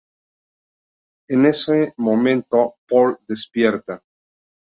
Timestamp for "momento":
1.97-2.73